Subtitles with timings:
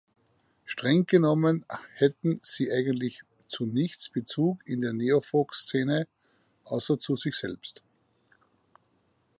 [0.65, 1.63] Strenggenommen
[1.93, 6.07] hätten sie „eigentlich zu nichts Bezug in der Neofolk-Szene“,
[6.63, 7.83] außer zu sich selbst.